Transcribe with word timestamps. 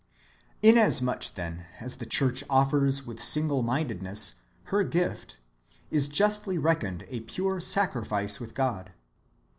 Inasmuch, 0.63 1.35
then, 1.35 1.65
as 1.79 1.97
the 1.97 2.07
church 2.07 2.43
offers 2.49 3.05
with 3.05 3.21
single 3.21 3.61
minded 3.61 4.01
ness, 4.01 4.41
her 4.63 4.83
gift 4.83 5.37
is 5.91 6.07
justly 6.07 6.57
reckoned 6.57 7.05
a 7.09 7.19
pure 7.19 7.59
sacrifice 7.59 8.39
with 8.39 8.55
God. 8.55 8.93